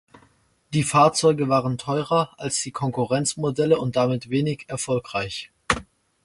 Die 0.73 0.81
Fahrzeuge 0.81 1.47
waren 1.47 1.77
teurer 1.77 2.33
als 2.39 2.63
die 2.63 2.71
Konkurrenzmodelle 2.71 3.77
und 3.77 3.95
damit 3.95 4.31
wenig 4.31 4.63
erfolgreich. 4.67 5.51